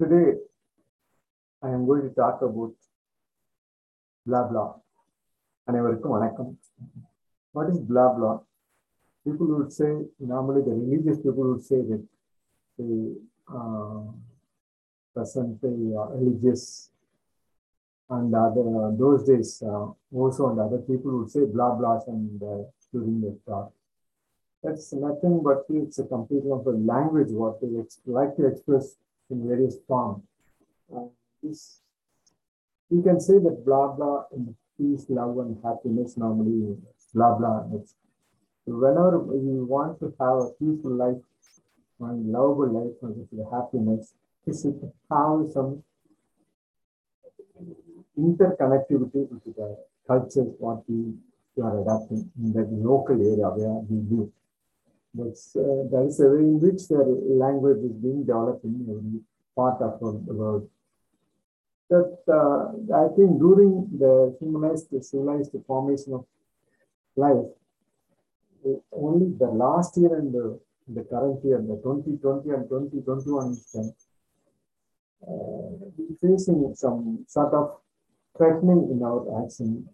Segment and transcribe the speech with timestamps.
[0.00, 0.38] Today,
[1.62, 2.74] I am going to talk about
[4.26, 4.68] blah blah.
[5.68, 6.50] அனைவருக்கும் வணக்கம்
[7.52, 8.34] What is blah blah?
[9.26, 9.90] People would say,
[10.32, 12.02] normally the religious people would say that
[12.78, 12.90] the
[13.58, 14.02] uh,
[15.14, 16.90] present day uh, religious
[18.10, 18.66] and other
[19.02, 19.86] those days uh,
[20.20, 22.62] also and other people would say blah blahs and uh,
[22.92, 23.72] during the talk.
[24.62, 28.86] That's nothing but it's a complete of a language what they ex- like to express
[29.31, 30.23] in various forms.
[30.95, 31.07] Uh,
[32.89, 36.77] you can say that blah blah in peace, love, and happiness normally
[37.13, 37.63] blah blah.
[37.73, 37.95] It's,
[38.65, 41.23] whenever you want to have a peaceful life
[41.99, 44.13] and lovable life and happiness,
[44.45, 45.83] it should have some
[48.17, 51.13] interconnectivity with the cultures what we,
[51.61, 54.29] are adapting in the local area where we live.
[55.13, 59.19] That's, uh, that is a way in which the language is being developed in every
[59.55, 60.69] part of the world.
[61.89, 66.25] That uh, I think during the humanized, civilized formation of
[67.17, 67.51] life,
[68.93, 73.81] only the last year and the, the current year, the 2020 and 2021 is uh,
[75.27, 75.71] uh,
[76.21, 77.77] facing some sort of
[78.37, 79.87] threatening in our action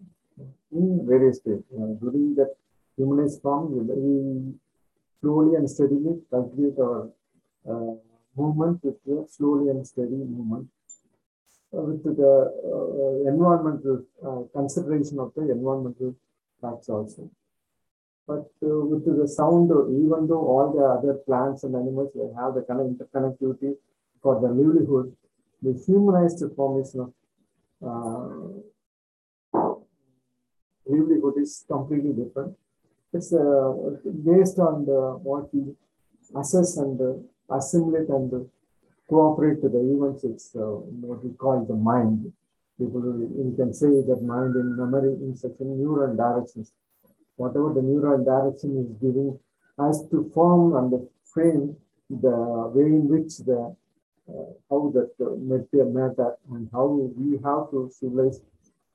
[0.71, 1.63] in various ways.
[1.71, 2.55] Know, during that
[2.95, 4.53] humanist form, we
[5.21, 7.09] slowly and steadily cultivate our
[7.69, 7.93] uh,
[8.35, 10.67] movement with a slowly and steady movement
[11.75, 12.33] uh, with the
[12.73, 16.15] uh, environmental uh, consideration of the environmental
[16.61, 17.29] facts also.
[18.27, 22.55] But uh, with the sound, even though all the other plants and animals they have
[22.55, 23.75] the kind of interconnectivity
[24.21, 25.15] for their livelihood,
[25.61, 27.13] the humanized formation of
[27.85, 28.47] uh,
[30.85, 32.55] livelihood is completely different.
[33.17, 33.73] Uh,
[34.23, 35.73] based on the what we
[36.39, 37.13] assess and uh,
[37.57, 38.39] assimilate and uh,
[39.09, 40.23] cooperate to the events.
[40.23, 42.31] It's what we call the mind.
[42.77, 46.71] People, you can say that mind in memory in such a neural directions.
[47.37, 49.39] Whatever the neural direction is giving
[49.79, 51.75] us to form and frame
[52.09, 52.37] the
[52.75, 53.75] way in which the
[54.29, 58.41] uh, how that uh, matter and how we have to civilize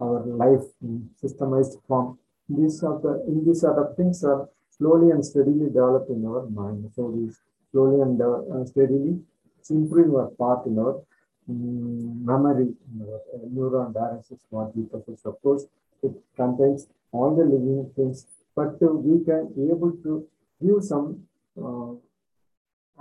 [0.00, 2.18] our life in systemized form.
[2.48, 6.46] These are the in these sort of things are slowly and steadily developed in our
[6.46, 6.90] mind.
[6.94, 7.30] So we
[7.70, 9.20] slowly and uh, steadily
[9.58, 11.00] it's improving our part in our
[11.48, 15.24] mm, memory, in our uh, neuron directions, what we possess.
[15.24, 15.64] Of course,
[16.02, 18.26] it contains all the living things,
[18.56, 20.26] but uh, we can be able to
[20.60, 21.24] give some
[21.56, 21.92] uh,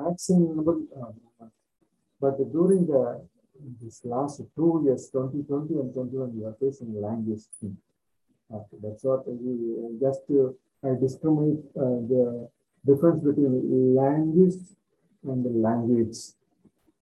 [0.08, 1.12] actionable uh,
[2.22, 3.26] but during the
[3.82, 7.78] this last two years, 2020 and 21, we are facing language thing.
[8.54, 12.50] Uh, that's what we uh, just to uh, discriminate uh, the
[12.86, 14.56] difference between language
[15.24, 16.18] and the language.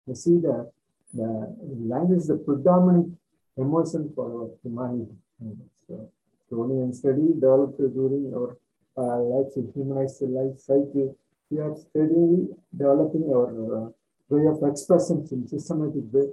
[0.08, 0.72] You see that
[1.14, 1.56] the
[1.94, 3.18] language is the predominant
[3.58, 5.14] emotion for our humanity.
[5.88, 6.10] So,
[6.64, 8.58] and steady developed during our
[8.98, 11.16] uh, life, humanized life cycle.
[11.50, 13.90] We are steadily developing our uh,
[14.30, 16.30] way of expression in systematic way.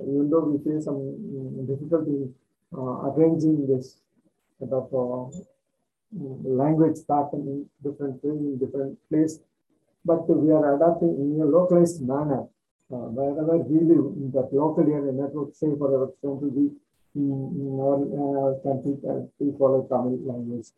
[0.00, 2.28] Even though we face some difficulty
[2.76, 3.96] uh, arranging this
[4.60, 5.38] of uh,
[6.62, 9.38] language pattern in different in different place,
[10.04, 12.46] but we are adapting in a localized manner.
[12.88, 16.70] Uh, wherever we live in that local area network, say for example, we
[17.16, 18.94] in, our uh, country,
[19.38, 20.68] we follow Tamil language,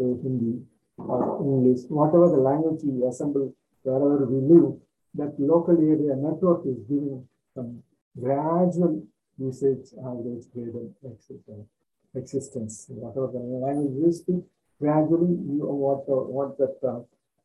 [0.00, 0.62] uh, Hindi,
[0.96, 3.52] or English, whatever the language we assemble
[3.82, 4.78] wherever we live,
[5.14, 7.82] that local area network is giving some
[8.18, 9.02] gradual
[9.38, 11.66] usage average graded existence.
[12.14, 12.86] Existence.
[12.88, 14.42] Whatever the language you speak,
[14.80, 17.00] gradually you what the, what that uh,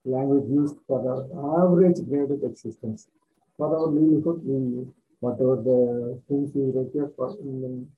[0.05, 1.15] language used for the
[1.61, 3.07] average graded existence.
[3.57, 4.87] For our livelihood, we
[5.19, 7.35] whatever the things we require for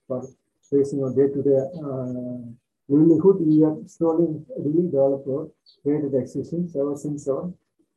[0.07, 0.21] for
[0.69, 2.39] facing our day-to-day uh,
[2.87, 5.49] livelihood, we have slowly really developed our
[5.83, 7.51] graded existence ever since our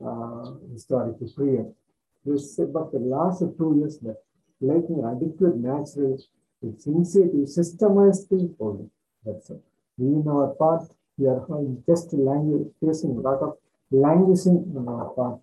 [0.07, 1.75] uh, historical period.
[2.25, 4.19] This, but the last two years, that
[4.61, 6.19] lacking adequate natural
[6.63, 8.29] its initiative systemized
[8.59, 8.91] for it.
[9.25, 9.61] That's it.
[9.99, 10.85] We in our part,
[11.19, 11.45] we are
[11.87, 13.57] just language, facing a lot of
[13.91, 15.41] languishing on our part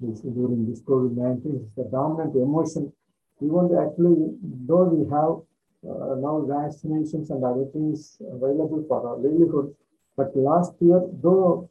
[0.00, 1.62] this, during this COVID-19.
[1.62, 2.92] It's the dominant emotion.
[3.40, 4.36] We want to actually,
[4.66, 5.44] though we have
[5.86, 9.74] uh, now vaccinations and other things available for our livelihood,
[10.16, 11.70] but last year, though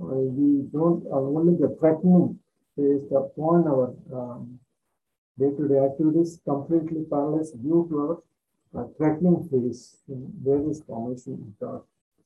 [0.00, 2.38] uh, we don't uh, only the threatening
[2.76, 4.58] based upon our um,
[5.38, 8.22] day-to-day activities completely paralyzed due to our
[8.76, 11.82] uh, threatening phase in various formations of our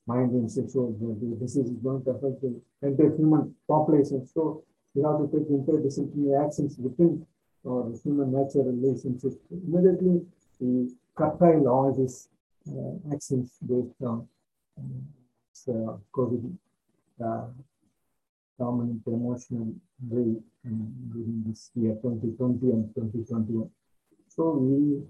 [0.07, 1.35] mind and sexual ability.
[1.41, 4.25] This is going to affect the entire human population.
[4.33, 4.63] So
[4.93, 7.25] we have to take interdisciplinary actions within
[7.67, 10.21] or human nature relationship, immediately
[10.59, 12.29] we curtail all these
[12.69, 14.27] uh, actions based on
[15.67, 16.55] uh, COVID
[17.23, 17.47] uh,
[18.57, 19.73] dominant emotional
[20.09, 20.35] way
[20.65, 23.69] um, during this year 2020 and 2021.
[24.29, 25.03] So we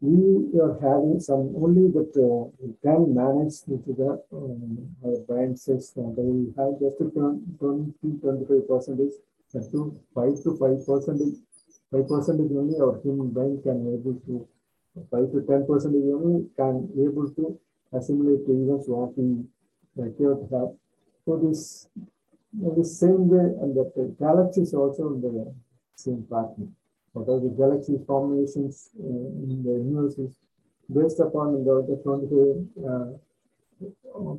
[0.00, 5.54] we are having some only that uh, we can manage with the um, our brain
[5.54, 9.12] says that we have just 20 25 percentage
[9.52, 11.36] to 5 to 5 percentage
[11.92, 14.48] 5 percentage only our human brain can able to
[15.10, 17.60] 5 to 10 percentage only can able to
[17.92, 19.44] assimilate the events what we
[20.00, 20.70] appear to have.
[21.26, 21.88] So this
[22.56, 25.52] in the same way and that the galaxy is also in the
[25.94, 26.74] same pattern
[27.16, 30.36] are the galaxy formations uh, in the universe is
[30.92, 32.26] based upon the, the 20
[32.86, 33.10] uh,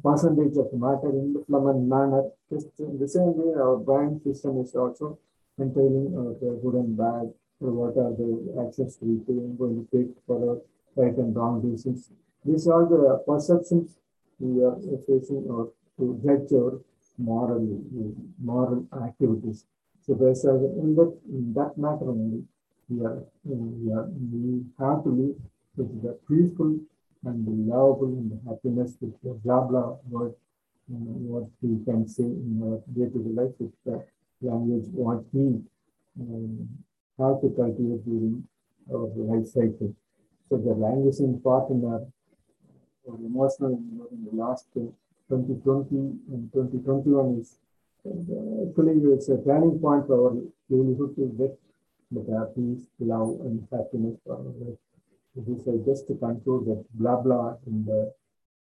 [0.04, 2.24] percentage of matter in the fluent manner.
[2.50, 5.20] Just in the same way, our brain system is also
[5.58, 8.32] maintaining uh, the good and bad, what are the
[8.66, 10.62] actions we are going to take for
[10.96, 12.10] right and wrong decisions.
[12.44, 13.98] These are the perceptions
[14.40, 14.78] we are
[15.08, 16.82] facing or to judge our
[17.18, 17.84] moral,
[18.42, 19.66] moral activities.
[20.06, 22.44] So there's a, that, in that matter only,
[22.89, 25.36] we are, we are, we have to live
[25.78, 26.78] with the peaceful
[27.25, 30.33] and the lovable and the happiness with the blah blah word,
[30.89, 34.06] know, what we can say in our day-to-day life with the
[34.42, 35.62] language, what we
[36.19, 36.69] um,
[37.19, 38.44] have to cultivate during
[38.92, 39.94] our life cycle.
[40.50, 42.01] So the language in part in our,
[43.07, 43.80] our emotional
[44.12, 45.95] in the last 2020
[46.34, 47.57] and 2021 is
[48.06, 50.36] uh, actually it's a turning point for our
[50.69, 51.57] livelihood to get
[52.12, 54.78] the peace, love, and happiness for our.
[55.34, 58.13] This is just to conclude that blah blah in the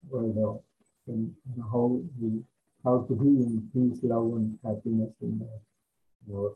[0.09, 0.61] world of
[1.07, 1.35] in
[1.71, 2.41] how we
[2.83, 6.55] how to be in peace, love, and happiness in the, our,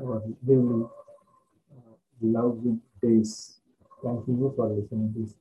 [0.00, 0.84] our daily
[1.72, 3.58] uh, loving days.
[4.02, 5.34] Thank you for listening to this.